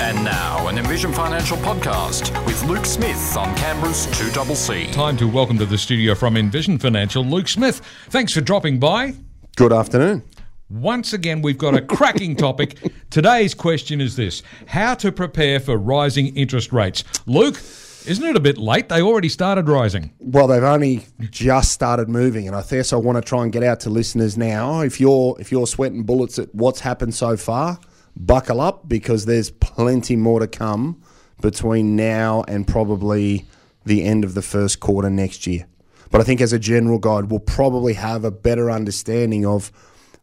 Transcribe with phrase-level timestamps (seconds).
[0.00, 4.92] And now, an Envision Financial podcast with Luke Smith on Canberra's 2CC.
[4.92, 7.80] Time to welcome to the studio from Envision Financial, Luke Smith.
[8.08, 9.14] Thanks for dropping by.
[9.56, 10.22] Good afternoon.
[10.70, 12.78] Once again, we've got a cracking topic.
[13.10, 17.02] Today's question is this How to prepare for rising interest rates.
[17.26, 17.56] Luke,
[18.06, 18.88] isn't it a bit late?
[18.88, 20.12] They already started rising.
[20.20, 23.64] Well, they've only just started moving, and I guess I want to try and get
[23.64, 24.80] out to listeners now.
[24.80, 27.80] If you're if you're sweating bullets at what's happened so far,
[28.16, 31.02] buckle up because there's plenty more to come
[31.40, 33.46] between now and probably
[33.84, 35.66] the end of the first quarter next year.
[36.10, 39.70] But I think as a general guide, we'll probably have a better understanding of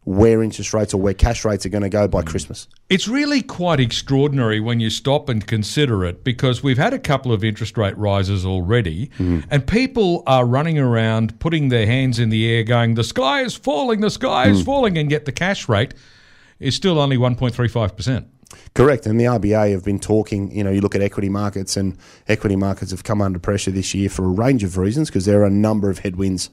[0.06, 2.68] where interest rates or where cash rates are going to go by Christmas.
[2.88, 7.32] It's really quite extraordinary when you stop and consider it because we've had a couple
[7.32, 9.40] of interest rate rises already, mm-hmm.
[9.50, 13.56] and people are running around putting their hands in the air going, The sky is
[13.56, 14.64] falling, the sky is mm.
[14.64, 15.92] falling, and yet the cash rate
[16.60, 18.26] is still only 1.35%.
[18.74, 20.50] Correct, and the RBA have been talking.
[20.56, 21.96] You know, you look at equity markets, and
[22.28, 25.40] equity markets have come under pressure this year for a range of reasons because there
[25.42, 26.48] are a number of headwinds: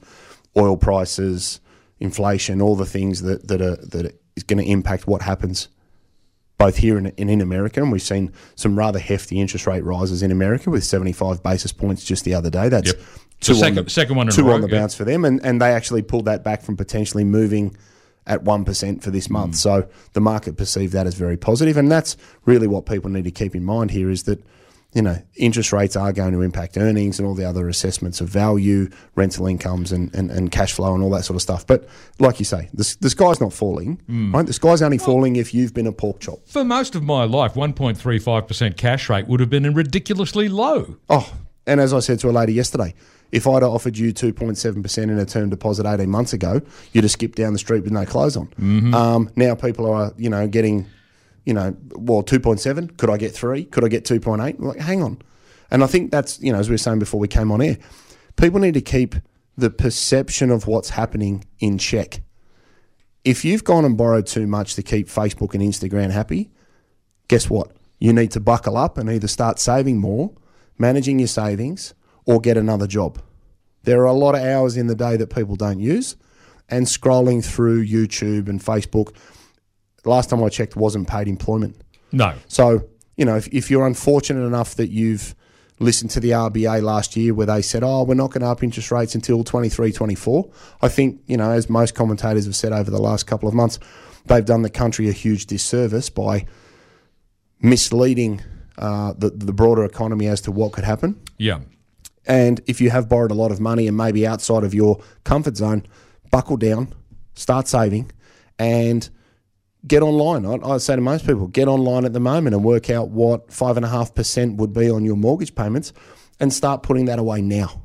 [0.56, 1.60] oil prices,
[2.00, 5.68] inflation, all the things that that are that is going to impact what happens
[6.58, 7.80] both here and in, in America.
[7.80, 12.04] And we've seen some rather hefty interest rate rises in America with seventy-five basis points
[12.04, 12.68] just the other day.
[12.68, 13.02] That's Yep.
[13.40, 14.80] two The on second- second one two row, on the yeah.
[14.80, 17.76] bounce for them, and and they actually pulled that back from potentially moving
[18.26, 19.30] at 1% for this Mm.
[19.32, 19.56] month.
[19.56, 23.30] So the market perceived that as very positive, And that's really what people need to
[23.30, 24.42] keep in mind here is that,
[24.94, 28.28] you know, interest rates are going to impact earnings and all the other assessments of
[28.28, 31.66] value, rental incomes and, and, and cash flow and all that sort of stuff.
[31.66, 31.86] But
[32.20, 34.32] like you say, the, the sky's not falling, Mm.
[34.32, 34.46] right?
[34.46, 36.38] The sky's only falling if you've been a pork chop.
[36.46, 40.96] For most of my life, 1.35% cash rate would have been ridiculously low.
[41.10, 41.30] Oh,
[41.66, 42.94] and as I said to a lady yesterday,
[43.32, 46.60] if I'd have offered you 2.7% in a term deposit 18 months ago,
[46.92, 48.48] you'd have skipped down the street with no clothes on.
[48.94, 50.86] Um, now people are, you know, getting,
[51.44, 52.96] you know, well, 2.7.
[52.96, 53.64] Could I get three?
[53.64, 54.60] Could I get 2.8?
[54.60, 55.20] Like, hang on.
[55.70, 57.78] And I think that's, you know, as we were saying before we came on air,
[58.36, 59.16] people need to keep
[59.56, 62.20] the perception of what's happening in check.
[63.24, 66.50] If you've gone and borrowed too much to keep Facebook and Instagram happy,
[67.28, 67.72] guess what?
[67.98, 70.32] You need to buckle up and either start saving more,
[70.78, 71.94] managing your savings,
[72.26, 73.20] or get another job.
[73.82, 76.16] There are a lot of hours in the day that people don't use,
[76.68, 79.14] and scrolling through YouTube and Facebook,
[80.04, 81.76] last time I checked, wasn't paid employment.
[82.12, 82.34] No.
[82.48, 85.34] So, you know, if, if you're unfortunate enough that you've
[85.80, 88.62] listened to the RBA last year where they said, oh, we're not going to up
[88.62, 90.50] interest rates until 23, 24,
[90.82, 93.78] I think, you know, as most commentators have said over the last couple of months,
[94.26, 96.46] they've done the country a huge disservice by
[97.60, 98.40] misleading
[98.78, 101.20] uh, the, the broader economy as to what could happen.
[101.38, 101.60] Yeah.
[102.26, 105.56] And if you have borrowed a lot of money and maybe outside of your comfort
[105.56, 105.86] zone,
[106.30, 106.94] buckle down,
[107.34, 108.10] start saving,
[108.58, 109.08] and
[109.86, 110.46] get online.
[110.46, 113.52] I, I say to most people, get online at the moment and work out what
[113.52, 115.92] five and a half percent would be on your mortgage payments,
[116.40, 117.82] and start putting that away now.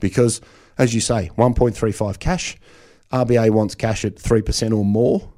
[0.00, 0.40] Because,
[0.78, 2.56] as you say, one point three five cash.
[3.12, 5.32] RBA wants cash at three percent or more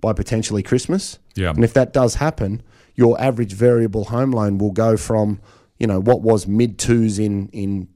[0.00, 1.18] by potentially Christmas.
[1.34, 1.50] Yeah.
[1.50, 2.62] And if that does happen,
[2.94, 5.40] your average variable home loan will go from,
[5.78, 7.88] you know, what was mid twos in, in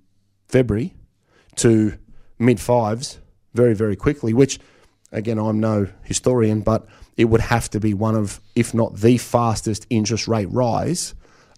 [0.48, 0.94] February
[1.56, 1.98] to
[2.38, 3.18] mid fives
[3.54, 4.58] very, very quickly, which
[5.12, 6.86] again, I'm no historian, but
[7.16, 11.14] it would have to be one of, if not the fastest interest rate rise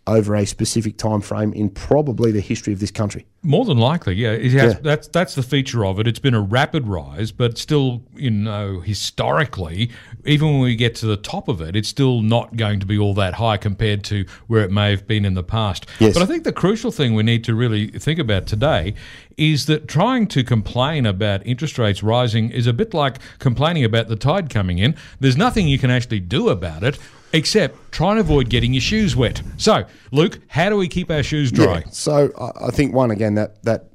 [0.09, 3.27] over a specific time frame in probably the history of this country.
[3.43, 4.37] More than likely, yeah.
[4.37, 4.73] Has, Yeah.
[4.83, 6.09] That's that's the feature of it.
[6.09, 9.91] It's been a rapid rise, but still, you know, historically,
[10.25, 12.99] even when we get to the top of it, it's still not going to be
[12.99, 15.87] all that high compared to where it may have been in the past.
[16.01, 16.15] Yes.
[16.15, 18.95] But I think the crucial thing we need to really think about today
[19.37, 24.09] is that trying to complain about interest rates rising is a bit like complaining about
[24.09, 24.97] the tide coming in.
[25.21, 26.99] There's nothing you can actually do about it.
[27.33, 29.43] Except try and avoid getting your shoes wet.
[29.57, 31.81] So, Luke, how do we keep our shoes dry?
[31.85, 31.91] Yeah.
[31.91, 32.31] So
[32.67, 33.91] I- think one again that that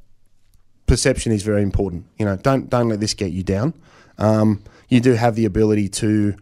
[0.85, 2.05] perception is very important.
[2.19, 3.73] You know, don't don't let this get you down.
[4.17, 6.35] Um, you do have the ability to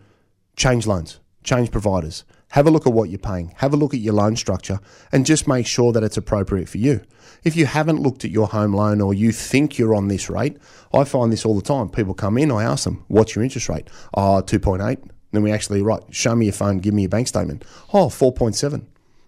[0.57, 2.25] change loans, change providers.
[2.49, 3.53] Have a look at what you're paying.
[3.57, 4.79] Have a look at your loan structure,
[5.13, 6.99] and just make sure that it's appropriate for you.
[7.45, 10.57] If you haven't looked at your home loan or you think you're on this rate,
[10.93, 11.87] I find this all the time.
[11.87, 14.99] People come in, I ask them, "What's your interest rate?" Oh, 2.8.
[15.31, 17.63] Then we actually right, show me your phone, give me your bank statement.
[17.93, 18.85] Oh, 4.7.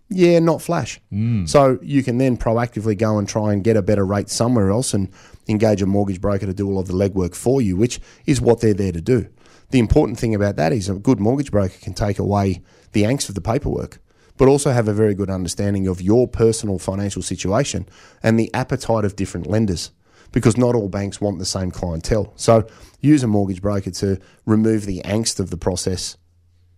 [0.09, 0.99] Yeah, not flash.
[1.11, 1.47] Mm.
[1.47, 4.93] So you can then proactively go and try and get a better rate somewhere else
[4.93, 5.09] and
[5.47, 8.59] engage a mortgage broker to do all of the legwork for you, which is what
[8.59, 9.27] they're there to do.
[9.71, 12.61] The important thing about that is a good mortgage broker can take away
[12.91, 13.99] the angst of the paperwork,
[14.37, 17.87] but also have a very good understanding of your personal financial situation
[18.21, 19.91] and the appetite of different lenders
[20.33, 22.33] because not all banks want the same clientele.
[22.35, 22.67] So
[22.99, 26.17] use a mortgage broker to remove the angst of the process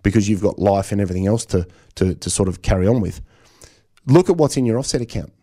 [0.04, 3.22] because you've got life and everything else to, to, to sort of carry on with.
[4.06, 5.34] Look at what's in your offset account.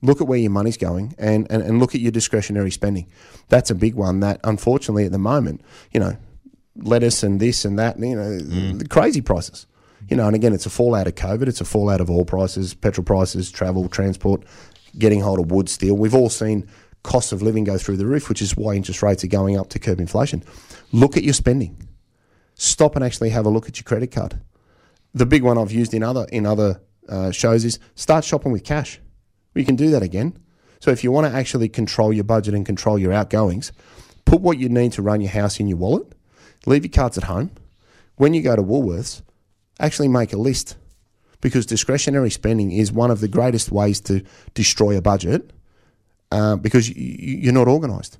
[0.00, 3.08] Look at where your money's going and, and, and look at your discretionary spending.
[3.48, 5.60] That's a big one that, unfortunately, at the moment,
[5.90, 6.16] you know,
[6.76, 8.78] lettuce and this and that, you know, mm.
[8.78, 9.66] the crazy prices.
[10.08, 11.48] You know, and again, it's a fallout of COVID.
[11.48, 14.44] It's a fallout of oil prices, petrol prices, travel, transport,
[14.96, 15.96] getting hold of wood, steel.
[15.96, 16.68] We've all seen
[17.06, 19.68] costs of living go through the roof, which is why interest rates are going up
[19.70, 20.42] to curb inflation.
[20.92, 21.88] Look at your spending.
[22.54, 24.40] Stop and actually have a look at your credit card.
[25.14, 28.64] The big one I've used in other in other uh, shows is start shopping with
[28.64, 29.00] cash.
[29.54, 30.36] We can do that again.
[30.80, 33.72] So if you want to actually control your budget and control your outgoings,
[34.24, 36.12] put what you need to run your house in your wallet.
[36.66, 37.50] Leave your cards at home.
[38.16, 39.22] When you go to Woolworths,
[39.78, 40.76] actually make a list
[41.40, 44.22] because discretionary spending is one of the greatest ways to
[44.54, 45.52] destroy a budget
[46.30, 48.18] uh, because you, you're not organised.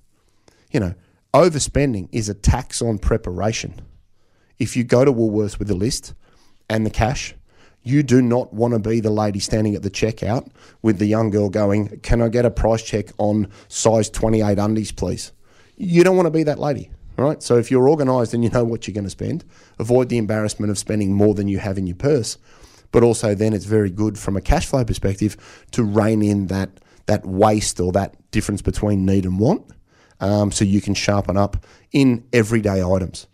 [0.73, 0.95] You know,
[1.35, 3.81] overspending is a tax on preparation.
[4.59, 6.15] If you go to Woolworths with a list
[6.69, 7.35] and the cash,
[7.83, 10.51] you do not want to be the lady standing at the checkout
[10.83, 14.91] with the young girl going, Can I get a price check on size 28 undies,
[14.91, 15.31] please?
[15.77, 17.41] You don't want to be that lady, right?
[17.43, 19.45] So if you're organised and you know what you're going to spend,
[19.79, 22.39] avoid the embarrassment of spending more than you have in your purse.
[22.91, 25.37] But also, then it's very good from a cash flow perspective
[25.73, 26.71] to rein in that,
[27.07, 29.71] that waste or that difference between need and want
[30.21, 33.27] um, so you can sharpen up in everyday items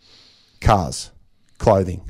[0.61, 1.11] cars,
[1.57, 2.09] clothing,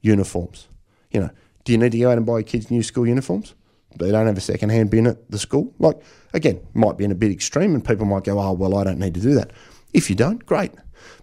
[0.00, 0.68] uniforms.
[1.10, 1.30] You know,
[1.64, 3.54] do you need to go out and buy kids new school uniforms?
[3.98, 5.74] They don't have a second hand bin at the school.
[5.78, 6.02] Like,
[6.32, 8.98] again, might be in a bit extreme, and people might go, oh, well, I don't
[8.98, 9.50] need to do that.
[9.92, 10.72] If you don't, great.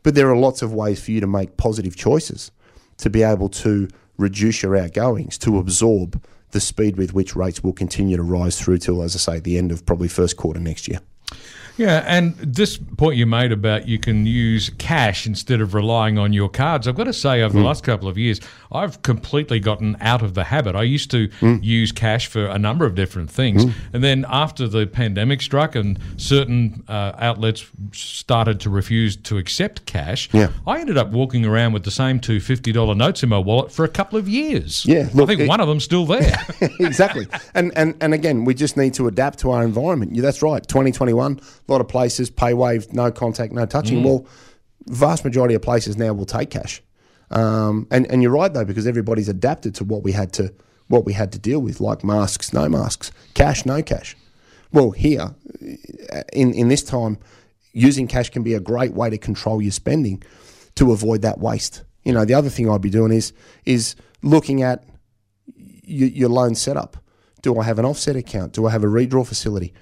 [0.03, 2.51] But there are lots of ways for you to make positive choices
[2.97, 3.87] to be able to
[4.17, 6.21] reduce your outgoings, to absorb
[6.51, 9.57] the speed with which rates will continue to rise through till, as I say, the
[9.57, 11.00] end of probably first quarter next year.
[11.79, 16.33] Yeah, and this point you made about you can use cash instead of relying on
[16.33, 16.89] your cards.
[16.89, 17.65] I've got to say, over the mm.
[17.67, 20.75] last couple of years, I've completely gotten out of the habit.
[20.75, 21.63] I used to mm.
[21.63, 23.63] use cash for a number of different things.
[23.63, 23.73] Mm.
[23.93, 29.85] And then after the pandemic struck and certain uh, outlets started to refuse to accept
[29.85, 30.51] cash, Yeah.
[30.67, 33.85] I ended up walking around with the same two $50 notes in my wallet for
[33.85, 34.85] a couple of years.
[34.85, 36.35] Yeah, I think it- one of them's still there.
[36.79, 37.25] exactly.
[37.55, 40.15] And, and and again, we just need to adapt to our environment.
[40.15, 40.65] Yeah, that's right.
[40.67, 41.39] 2021,
[41.69, 44.04] a lot of places pay wave, no contact, no touching.
[44.04, 44.25] Well,
[44.88, 46.81] vast majority of places now will take cash.
[47.31, 50.54] Um, and and you're right though because everybody's adapted to what we had to
[50.88, 54.18] what we had to deal with, like masks, no masks, cash, no cash.
[54.71, 55.36] Well, here
[56.33, 57.18] in in this time,
[57.72, 60.24] using cash can be a great way to control your spending
[60.75, 61.83] to avoid that waste.
[62.04, 63.31] You know, the other thing I'd be doing is
[63.65, 64.83] is looking at
[65.56, 66.98] your, your loan setup.
[67.42, 68.54] Do I have an offset account?
[68.54, 69.74] Do I have a redraw facility?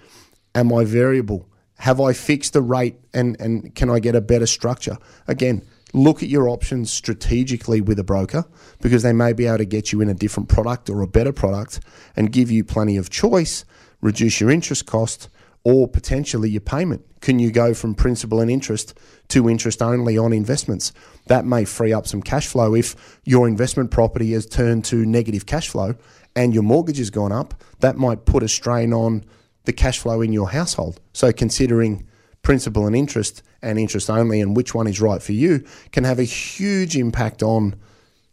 [0.53, 1.47] Am I variable?
[1.77, 4.97] Have I fixed the rate and, and can I get a better structure?
[5.27, 5.63] Again,
[5.93, 8.45] look at your options strategically with a broker
[8.81, 11.31] because they may be able to get you in a different product or a better
[11.31, 11.79] product
[12.15, 13.63] and give you plenty of choice,
[14.01, 15.29] reduce your interest cost,
[15.63, 17.05] or potentially your payment.
[17.19, 18.97] Can you go from principal and interest
[19.29, 20.93] to interest only on investments?
[21.25, 25.45] That may free up some cash flow if your investment property has turned to negative
[25.45, 25.95] cash flow
[26.37, 27.53] and your mortgage has gone up.
[27.81, 29.25] That might put a strain on
[29.67, 30.99] the cash flow in your household.
[31.13, 32.07] So, considering
[32.41, 36.17] principal and interest and interest only and which one is right for you can have
[36.17, 37.75] a huge impact on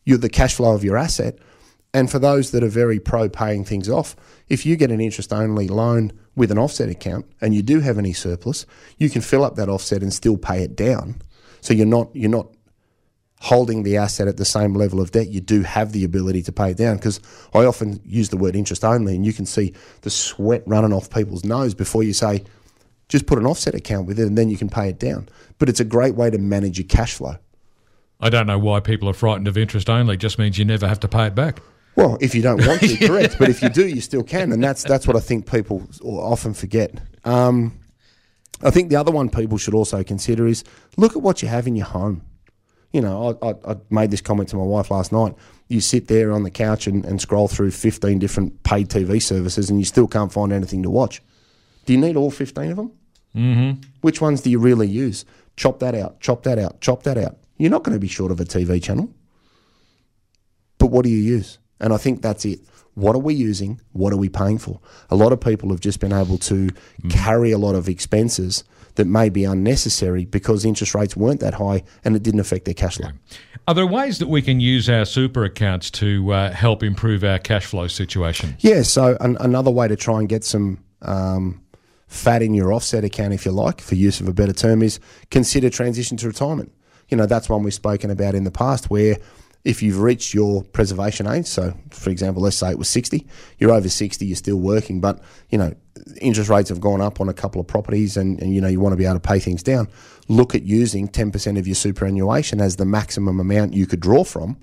[0.05, 1.39] your, the cash flow of your asset.
[1.93, 4.15] And for those that are very pro paying things off,
[4.49, 7.99] if you get an interest only loan with an offset account and you do have
[7.99, 11.21] any surplus, you can fill up that offset and still pay it down.
[11.61, 12.49] So you're not you're not
[13.45, 15.29] holding the asset at the same level of debt.
[15.29, 17.21] You do have the ability to pay it down because
[17.53, 21.11] I often use the word interest only, and you can see the sweat running off
[21.11, 22.43] people's nose before you say,
[23.11, 25.29] just put an offset account with it and then you can pay it down.
[25.59, 27.37] But it's a great way to manage your cash flow.
[28.19, 30.15] I don't know why people are frightened of interest only.
[30.15, 31.61] It just means you never have to pay it back.
[31.97, 33.37] Well, if you don't want to, correct.
[33.39, 36.55] But if you do, you still can, and that's that's what I think people often
[36.55, 36.99] forget.
[37.25, 37.79] Um,
[38.63, 40.65] I think the other one people should also consider is
[40.97, 42.23] look at what you have in your home.
[42.95, 45.35] You know, I, I, I made this comment to my wife last night.
[45.69, 49.69] You sit there on the couch and, and scroll through 15 different paid TV services,
[49.69, 51.21] and you still can't find anything to watch.
[51.87, 52.93] Do you need all 15 of them?
[53.35, 53.83] Mm-hmm.
[54.03, 55.25] Which ones do you really use?
[55.57, 57.37] Chop that out, chop that out, chop that out.
[57.59, 59.13] You're not going to be short of a TV channel.
[60.79, 61.59] But what do you use?
[61.81, 62.61] And I think that's it.
[62.95, 63.81] What are we using?
[63.93, 64.81] What are we paying for?
[65.11, 66.71] A lot of people have just been able to
[67.09, 71.83] carry a lot of expenses that may be unnecessary because interest rates weren't that high
[72.05, 73.11] and it didn't affect their cash flow.
[73.67, 77.39] Are there ways that we can use our super accounts to uh, help improve our
[77.39, 78.57] cash flow situation?
[78.61, 81.63] Yeah, so an, another way to try and get some um,
[82.07, 85.01] fat in your offset account, if you like, for use of a better term, is
[85.31, 86.73] consider transition to retirement.
[87.09, 89.17] You know, that's one we've spoken about in the past where
[89.65, 93.27] if you've reached your preservation age, so for example, let's say it was 60,
[93.59, 95.75] you're over 60, you're still working, but you know,
[96.21, 98.79] interest rates have gone up on a couple of properties and, and you know, you
[98.79, 99.89] want to be able to pay things down.
[100.29, 104.59] Look at using 10% of your superannuation as the maximum amount you could draw from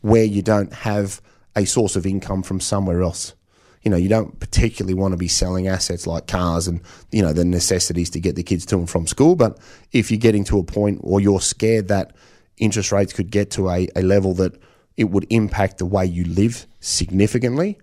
[0.00, 1.20] where you don't have
[1.56, 3.34] a source of income from somewhere else.
[3.82, 7.32] You know, you don't particularly want to be selling assets like cars and, you know,
[7.32, 9.36] the necessities to get the kids to and from school.
[9.36, 9.58] But
[9.92, 12.12] if you're getting to a point or you're scared that
[12.60, 14.60] interest rates could get to a, a level that
[14.96, 17.78] it would impact the way you live significantly,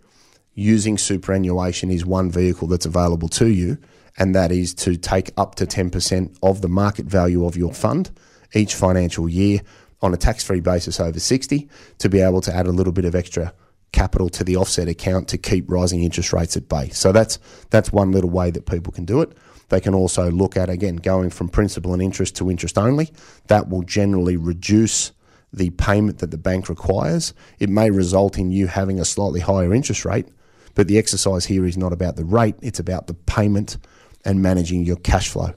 [0.53, 3.77] using superannuation is one vehicle that's available to you,
[4.17, 8.11] and that is to take up to 10% of the market value of your fund
[8.53, 9.59] each financial year
[10.01, 13.05] on a tax free basis over 60 to be able to add a little bit
[13.05, 13.53] of extra
[13.91, 16.89] capital to the offset account to keep rising interest rates at bay.
[16.89, 17.39] So that's
[17.69, 19.31] that's one little way that people can do it.
[19.69, 23.11] They can also look at again going from principal and interest to interest only.
[23.47, 25.11] That will generally reduce
[25.51, 27.33] the payment that the bank requires.
[27.59, 30.27] It may result in you having a slightly higher interest rate,
[30.75, 33.77] but the exercise here is not about the rate, it's about the payment
[34.25, 35.53] and managing your cash flow.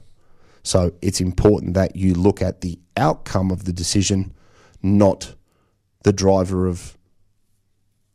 [0.63, 4.33] So it's important that you look at the outcome of the decision,
[4.81, 5.35] not
[6.03, 6.97] the driver of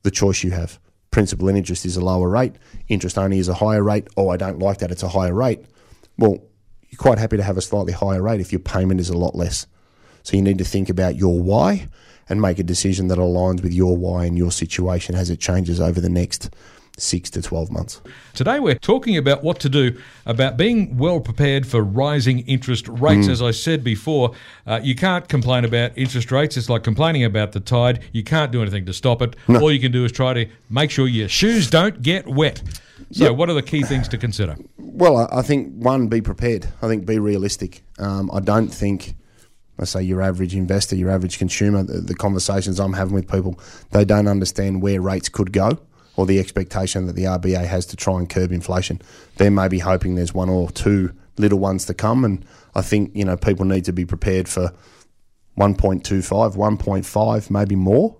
[0.02, 0.78] the choice you have.
[1.10, 2.54] Principal and interest is a lower rate,
[2.88, 4.08] interest only is a higher rate.
[4.16, 5.64] Oh, I don't like that, it's a higher rate.
[6.18, 6.38] Well,
[6.88, 9.34] you're quite happy to have a slightly higher rate if your payment is a lot
[9.34, 9.66] less.
[10.22, 11.88] So you need to think about your why
[12.28, 15.80] and make a decision that aligns with your why and your situation as it changes
[15.80, 16.50] over the next
[16.96, 18.00] six to 12 months.
[18.34, 23.26] Today, we're talking about what to do about being well prepared for rising interest rates.
[23.26, 23.30] Mm.
[23.30, 24.32] As I said before,
[24.66, 26.56] uh, you can't complain about interest rates.
[26.56, 28.04] It's like complaining about the tide.
[28.12, 29.36] You can't do anything to stop it.
[29.48, 29.60] No.
[29.60, 32.62] All you can do is try to make sure your shoes don't get wet.
[33.14, 33.36] So, yep.
[33.36, 34.56] what are the key things to consider?
[34.76, 36.66] Well, I think one, be prepared.
[36.82, 37.84] I think be realistic.
[38.00, 39.14] Um, I don't think.
[39.78, 43.58] I say your average investor, your average consumer, the, the conversations I'm having with people,
[43.90, 45.78] they don't understand where rates could go
[46.16, 49.00] or the expectation that the RBA has to try and curb inflation.
[49.36, 52.44] They're maybe hoping there's one or two little ones to come, and
[52.74, 54.72] I think you know people need to be prepared for
[55.56, 58.16] 1.25, 1.5, maybe more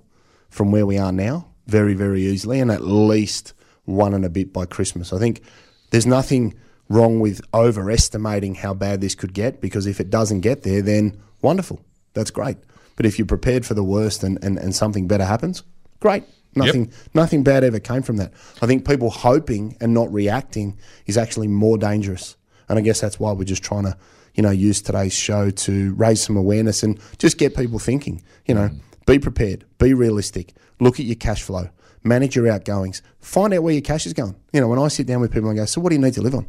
[0.51, 4.53] from where we are now, very very easily, and at least one and a bit
[4.53, 5.13] by Christmas.
[5.13, 5.43] I think
[5.91, 6.55] there's nothing
[6.89, 11.21] wrong with overestimating how bad this could get because if it doesn't get there, then
[11.43, 11.81] wonderful,
[12.13, 12.57] that's great.
[12.97, 15.63] But if you're prepared for the worst and, and, and something better happens,
[16.01, 16.25] great.
[16.57, 16.95] Nothing, yep.
[17.15, 18.33] nothing bad ever came from that.
[18.63, 22.37] I think people hoping and not reacting is actually more dangerous.
[22.69, 23.97] And I guess that's why we're just trying to,
[24.35, 28.23] you know, use today's show to raise some awareness and just get people thinking.
[28.47, 28.81] You know, mm.
[29.07, 31.71] be prepared, be realistic, look at your cash flow,
[32.05, 34.37] manage your outgoings, find out where your cash is going.
[34.53, 36.15] You know, when I sit down with people and go, "So what do you need
[36.15, 36.47] to live on?"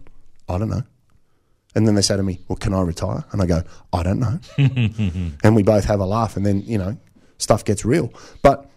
[0.48, 0.84] I don't know.
[1.74, 4.20] And then they say to me, "Well, can I retire?" And I go, "I don't
[4.20, 4.40] know."
[5.44, 6.98] and we both have a laugh, and then you know,
[7.38, 8.14] stuff gets real.
[8.44, 8.70] But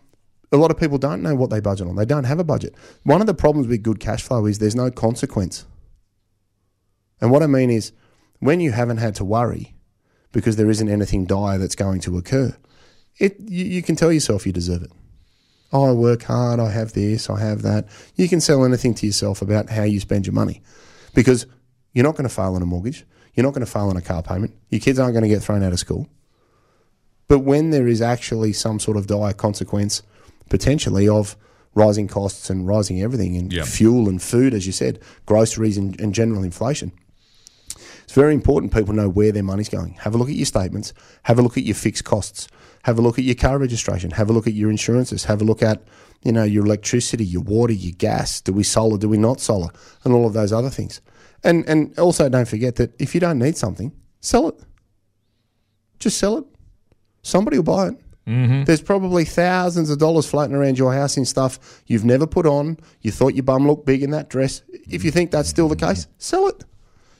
[0.51, 1.97] a lot of people don't know what they budget on.
[1.97, 2.75] They don't have a budget.
[3.03, 5.67] One of the problems with good cash flow is there's no consequence.
[7.21, 7.93] And what I mean is,
[8.39, 9.75] when you haven't had to worry
[10.33, 12.57] because there isn't anything dire that's going to occur,
[13.19, 14.93] it you, you can tell yourself you deserve it.
[15.73, 17.87] Oh, I work hard, I have this, I have that.
[18.15, 20.63] You can sell anything to yourself about how you spend your money
[21.15, 21.47] because
[21.93, 23.05] you're not going to fail on a mortgage.
[23.35, 24.55] You're not going to fail on a car payment.
[24.71, 26.09] Your kids aren't going to get thrown out of school.
[27.29, 30.03] But when there is actually some sort of dire consequence
[30.49, 31.37] potentially of
[31.75, 33.67] rising costs and rising everything and yep.
[33.67, 36.93] fuel and food, as you said, groceries and, and general inflation.
[38.09, 39.93] It's very important people know where their money's going.
[40.00, 40.95] Have a look at your statements.
[41.25, 42.49] Have a look at your fixed costs.
[42.85, 44.12] Have a look at your car registration.
[44.12, 45.25] Have a look at your insurances.
[45.25, 45.83] Have a look at
[46.23, 48.41] you know your electricity, your water, your gas.
[48.41, 48.97] Do we solar?
[48.97, 49.69] Do we not solar?
[50.05, 51.03] And all of those other things.
[51.45, 54.55] And and also don't forget that if you don't need something, sell it.
[55.99, 56.47] Just sell it.
[57.21, 58.00] Somebody will buy it.
[58.27, 58.65] Mm-hmm.
[58.65, 62.79] There's probably thousands of dollars floating around your house in stuff you've never put on.
[63.03, 64.62] You thought your bum looked big in that dress.
[64.88, 66.65] If you think that's still the case, sell it.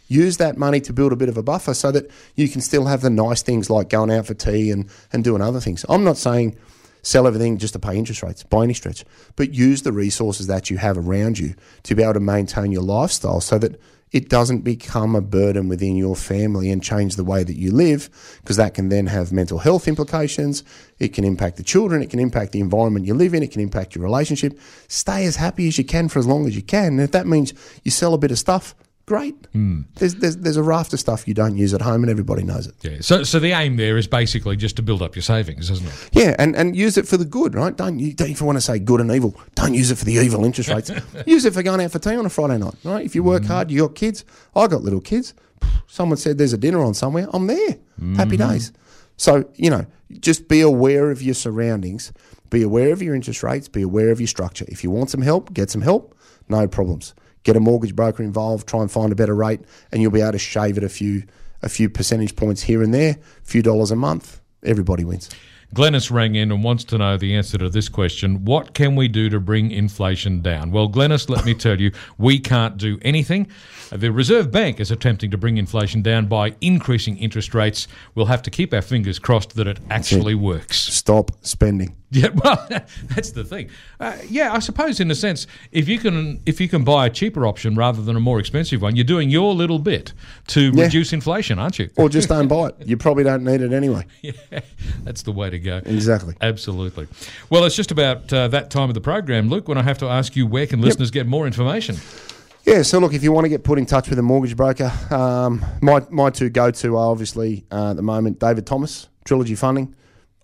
[0.09, 2.87] Use that money to build a bit of a buffer so that you can still
[2.87, 5.85] have the nice things like going out for tea and, and doing other things.
[5.89, 6.57] I'm not saying
[7.03, 9.05] sell everything just to pay interest rates by any stretch,
[9.37, 12.83] but use the resources that you have around you to be able to maintain your
[12.83, 17.45] lifestyle so that it doesn't become a burden within your family and change the way
[17.45, 18.09] that you live,
[18.41, 20.65] because that can then have mental health implications.
[20.99, 22.03] It can impact the children.
[22.03, 23.43] It can impact the environment you live in.
[23.43, 24.59] It can impact your relationship.
[24.89, 26.87] Stay as happy as you can for as long as you can.
[26.95, 27.53] And if that means
[27.85, 28.75] you sell a bit of stuff,
[29.09, 29.51] great.
[29.53, 29.87] Mm.
[29.95, 32.67] There's, there's there's a raft of stuff you don't use at home, and everybody knows
[32.67, 32.75] it.
[32.83, 32.99] Yeah.
[33.01, 36.11] So so the aim there is basically just to build up your savings, isn't it?
[36.13, 37.75] Yeah, and, and use it for the good, right?
[37.75, 39.35] Don't you don't even want to say good and evil.
[39.55, 40.91] Don't use it for the evil interest rates.
[41.27, 43.05] use it for going out for tea on a Friday night, right?
[43.05, 43.49] If you work mm.
[43.49, 44.25] hard, you got kids.
[44.55, 45.35] I got little kids.
[45.87, 47.27] Someone said there's a dinner on somewhere.
[47.33, 47.79] I'm there.
[48.01, 48.17] Mm.
[48.17, 48.73] Happy days.
[49.17, 49.85] So, you know,
[50.21, 52.13] just be aware of your surroundings,
[52.51, 54.65] be aware of your interest rates, be aware of your structure.
[54.69, 56.17] If you want some help, get some help,
[56.49, 57.15] no problems.
[57.49, 60.33] Get a mortgage broker involved, try and find a better rate, and you'll be able
[60.33, 61.23] to shave it a few
[61.63, 64.43] a few percentage points here and there, a few dollars a month.
[64.63, 65.31] Everybody wins.
[65.75, 68.45] Glennis rang in and wants to know the answer to this question.
[68.45, 70.73] What can we do to bring inflation down?
[70.73, 73.49] Well, Glennis, let me tell you, we can't do anything.
[73.91, 77.89] The Reserve Bank is attempting to bring inflation down by increasing interest rates.
[78.15, 80.77] We'll have to keep our fingers crossed that it actually works.
[80.77, 81.97] Stop spending.
[82.11, 82.67] Yeah, well,
[83.15, 83.69] that's the thing.
[84.01, 87.11] Uh, yeah, I suppose in a sense, if you can if you can buy a
[87.11, 90.15] cheaper option rather than a more expensive one, you're doing your little bit
[90.49, 90.85] to Yeah.
[90.85, 91.91] reduce inflation, aren't you?
[91.99, 92.77] Or just don't buy it.
[92.87, 94.07] You probably don't need it anyway.
[94.23, 94.33] yeah,
[95.05, 95.83] that's the way to go.
[95.85, 96.35] Exactly.
[96.41, 97.09] Absolutely.
[97.51, 100.07] Well, it's just about uh, that time of the program, Luke, when I have to
[100.07, 101.97] ask you where can listeners get more information?
[102.65, 104.91] Yeah, so look, if you want to get put in touch with a mortgage broker,
[105.11, 109.55] um, my my two go to are obviously uh, at the moment David Thomas, Trilogy
[109.55, 109.95] Funding.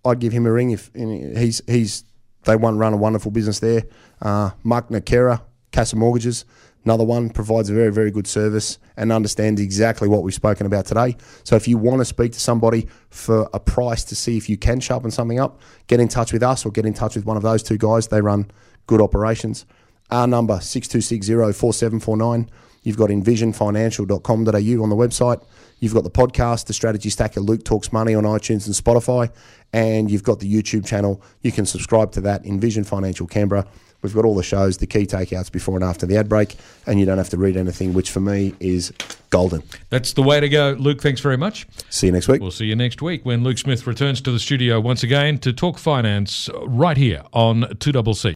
[0.04, 2.04] I'd give him a ring if he's he's
[2.44, 3.84] they one run a wonderful business there.
[4.20, 5.42] Uh, Mark Nakera,
[5.72, 6.44] Casa Mortgages,
[6.84, 10.86] another one provides a very very good service and understands exactly what we've spoken about
[10.86, 11.16] today.
[11.42, 14.56] So if you want to speak to somebody for a price to see if you
[14.56, 17.36] can sharpen something up, get in touch with us or get in touch with one
[17.36, 18.08] of those two guys.
[18.08, 18.50] They run
[18.86, 19.64] good operations.
[20.10, 22.48] Our number, 6260-4749.
[22.82, 25.42] You've got envisionfinancial.com.au on the website.
[25.80, 29.30] You've got the podcast, The Strategy Stacker, Luke Talks Money on iTunes and Spotify.
[29.72, 31.20] And you've got the YouTube channel.
[31.42, 33.66] You can subscribe to that, Envision Financial Canberra.
[34.02, 36.56] We've got all the shows, the key takeouts before and after the ad break.
[36.86, 38.92] And you don't have to read anything, which for me is
[39.30, 39.62] golden.
[39.88, 40.76] That's the way to go.
[40.78, 41.66] Luke, thanks very much.
[41.88, 42.42] See you next week.
[42.42, 45.54] We'll see you next week when Luke Smith returns to the studio once again to
[45.54, 48.32] talk finance right here on 2CC.